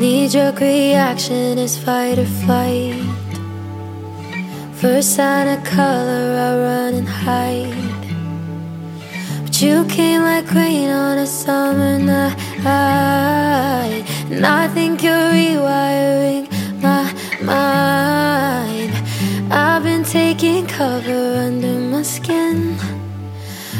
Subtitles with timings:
[0.00, 3.04] Knee jerk reaction is fight or flight.
[4.80, 8.06] First sign of color, I run and hide.
[9.44, 12.42] But you came like rain on a summer night.
[14.30, 16.48] And I think you're rewiring
[16.80, 17.04] my
[17.42, 18.94] mind.
[19.52, 22.74] I've been taking cover under my skin.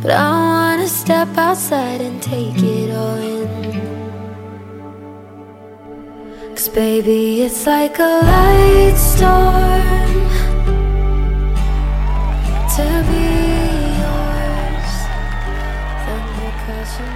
[0.00, 4.03] But I wanna step outside and take it all in.
[6.54, 10.12] Cause baby, it's like a light storm
[12.70, 13.26] to be
[13.98, 14.92] yours.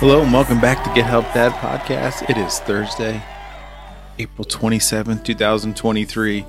[0.00, 2.28] Hello and welcome back to Get Help Dad podcast.
[2.28, 3.22] It is Thursday,
[4.18, 6.44] April 27th, 2023.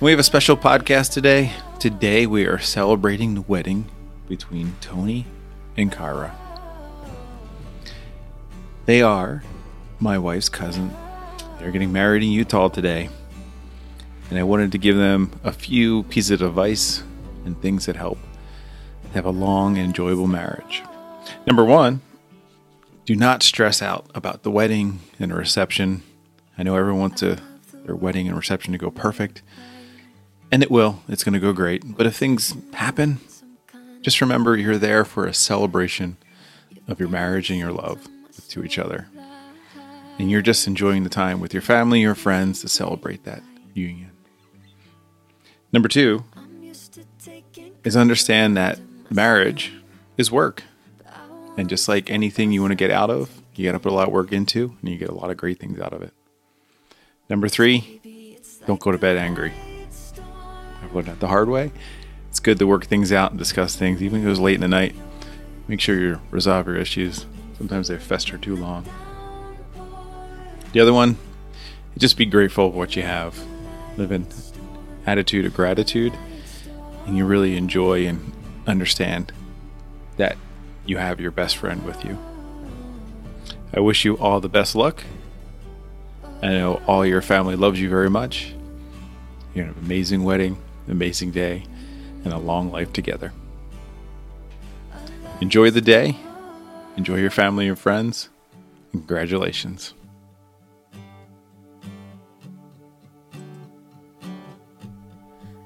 [0.00, 1.52] We have a special podcast today.
[1.78, 3.90] Today we are celebrating the wedding
[4.28, 5.26] between Tony
[5.76, 6.30] and Kyra.
[8.86, 9.42] They are
[10.00, 10.96] my wife's cousin.
[11.58, 13.08] They're getting married in Utah today.
[14.30, 17.02] And I wanted to give them a few pieces of advice
[17.44, 18.18] and things that help
[19.14, 20.82] have a long and enjoyable marriage.
[21.46, 22.00] Number one,
[23.04, 26.02] do not stress out about the wedding and the reception.
[26.56, 29.42] I know everyone wants their wedding and reception to go perfect,
[30.50, 31.02] and it will.
[31.08, 31.96] It's going to go great.
[31.96, 33.20] But if things happen,
[34.00, 36.16] just remember you're there for a celebration
[36.88, 38.08] of your marriage and your love
[38.48, 39.08] to each other.
[40.22, 43.42] And you're just enjoying the time with your family, your friends to celebrate that
[43.74, 44.12] union.
[45.72, 46.22] Number two
[47.82, 48.78] is understand that
[49.10, 49.72] marriage
[50.16, 50.62] is work.
[51.56, 53.96] And just like anything you want to get out of, you got to put a
[53.96, 56.14] lot of work into, and you get a lot of great things out of it.
[57.28, 59.52] Number three, don't go to bed angry.
[60.84, 61.72] I've learned that the hard way.
[62.28, 64.60] It's good to work things out and discuss things, even if it was late in
[64.60, 64.94] the night.
[65.66, 67.26] Make sure you resolve your issues.
[67.58, 68.86] Sometimes they fester too long.
[70.72, 71.18] The other one,
[71.98, 73.38] just be grateful of what you have.
[73.96, 74.26] Live in
[75.06, 76.14] attitude of gratitude,
[77.06, 78.32] and you really enjoy and
[78.66, 79.32] understand
[80.16, 80.36] that
[80.86, 82.18] you have your best friend with you.
[83.74, 85.02] I wish you all the best luck.
[86.42, 88.54] I know all your family loves you very much.
[89.54, 90.56] You're gonna have an amazing wedding,
[90.88, 91.64] amazing day,
[92.24, 93.32] and a long life together.
[95.40, 96.16] Enjoy the day.
[96.96, 98.28] Enjoy your family and friends.
[98.92, 99.94] Congratulations.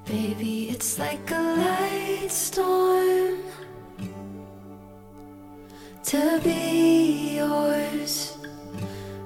[0.07, 3.39] Baby, it's like a light storm
[6.05, 8.37] to be yours.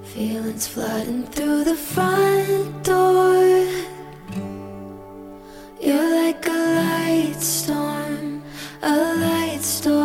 [0.03, 3.67] Feelings flooding through the front door.
[5.79, 8.41] You're like a light storm,
[8.81, 10.00] a light storm.